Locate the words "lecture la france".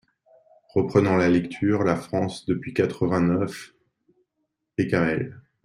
1.29-2.47